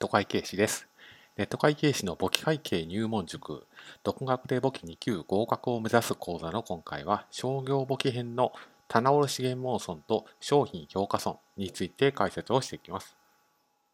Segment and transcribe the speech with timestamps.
[0.00, 0.88] ト会計士です。
[1.36, 3.66] ネット会計士の簿記会計入門塾、
[4.02, 8.52] 独学で簿記2級合格を目指す講座の今回は、商業簿記編の
[8.88, 13.14] 棚卸資源網損と商品評価損について解説をしていきます。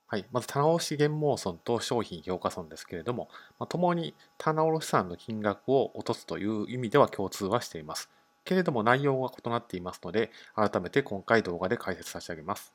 [0.06, 3.28] はい、まず棚卸資源網損と商品評価損ですけれども、
[3.58, 8.08] まあ、共に棚卸産の金額を落とすという意味では共通はしています。
[8.44, 12.72] けれども内容が異なっていますので、改めて今回動画で解説差し上げます。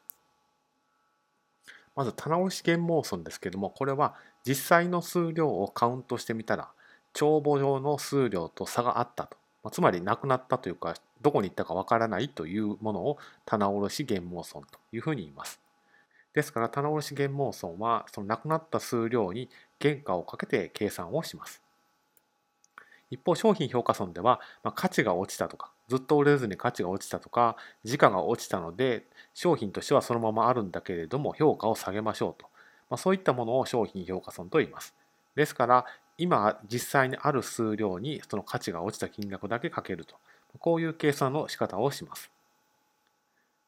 [1.96, 4.16] まず棚卸減毛損ですけども、これは
[4.46, 6.70] 実際の数量をカウントしてみたら、
[7.14, 9.38] 帳簿上の数量と差があったと。
[9.64, 15.60] まあつまりなくなったというか、どこに行ったかわからないというものを棚卸減毛損というふうに言います。
[16.34, 19.50] ですから棚卸減毛損はそのなくなった数量に
[19.82, 21.62] 原価をかけて計算をします。
[23.12, 32.48] 一方商品評価損では、まあ、価値が落ちたとかずっと売れずに価値が落ちたとか時価が落ちたので商品としてはそのままあるんだけれども評価を下げましょうと、
[32.90, 34.96] まあ、そういったものを商品評価損と言います。
[35.36, 35.86] ですから
[36.18, 40.16] 今実際にある数量にその価値が落ちた金額だけかけると。
[40.60, 42.32] こういう計算の仕方をします。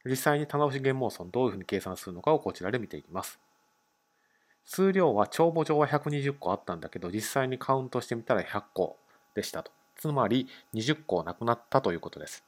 [0.06, 3.40] 実際に棚押し減毛損どういうふうに計算するのかをこちらで見ていきます。
[4.66, 8.98] 数量は帳簿上は120個あったんだけど実際にカウントしてみたら100個。
[9.36, 9.72] でしたと。
[9.96, 12.44] つまり20個なくなったということです。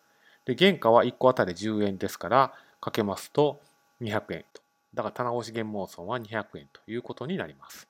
[0.45, 3.61] で、原価は1個あたり10円ですから、かけますと
[4.01, 4.61] 200円と。
[4.93, 7.87] だから棚押し減毛損は200円ということになります。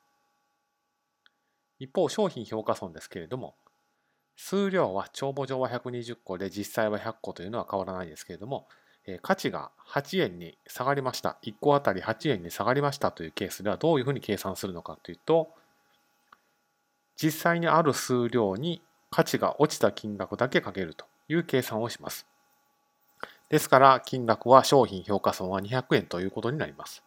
[1.80, 3.56] 一方、商品評価損ですけれども、
[4.38, 8.68] 数量は帳簿上は120個で実際は100個というのは変わらないですけれども、
[9.22, 11.38] 価値が8円に下がりました。
[11.44, 15.54] 1個あたり8円に下がりましたというケースではどういうふうに計算するのかというと、
[17.22, 22.26] 実際にある数量に価値が落ちた金額だけかけるという計算をします。
[23.50, 27.04] ですから金額は商品評価損は200円ということになります。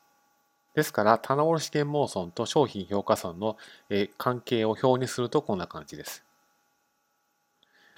[0.74, 3.56] ですから棚卸減毛損と商品評価損の
[4.16, 6.24] 関係を表にするとこんな感じです。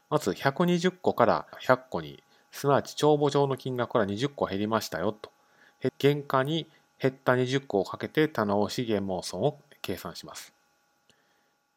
[0.08, 5.30] まず120個から100個にすなわち帳簿上の金額から20個減りましたよと。
[6.00, 6.66] 原価に
[6.98, 10.52] 減った20個をかけて棚卸減毛損を計算します。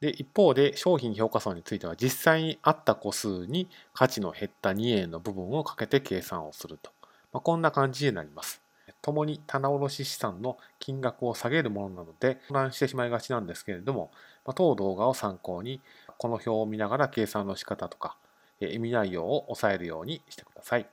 [0.03, 6.91] で一方で商品評価損については実際にあった個数に価値の減った2円の部分をかけて計算をすると、
[7.31, 8.61] まあ、こんな感じになります。
[9.01, 14.11] 共に棚卸資産の金額を下げるものなので混乱してしまいがちなんですけれども、
[14.45, 15.79] まあ、当動画を参考に
[16.17, 18.17] この表を見ながら計算の仕方とか
[18.59, 20.87] 意味内容を押さえるようにしてください。